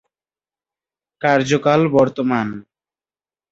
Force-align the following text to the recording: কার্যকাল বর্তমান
কার্যকাল 1.21 1.81
বর্তমান 1.95 2.47